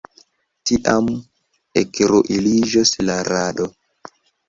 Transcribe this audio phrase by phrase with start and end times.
[0.69, 1.11] Tiam
[1.83, 3.73] ekruliĝos la rado.